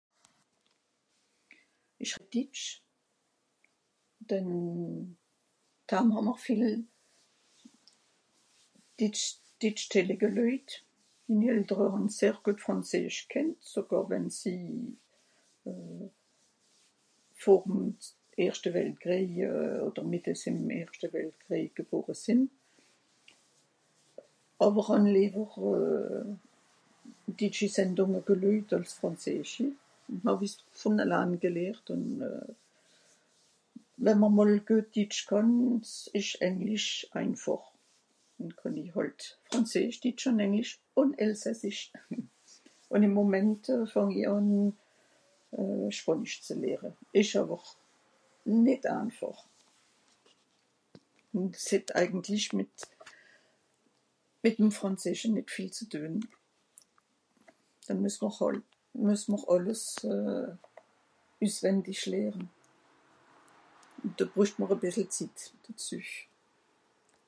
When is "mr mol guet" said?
34.23-34.87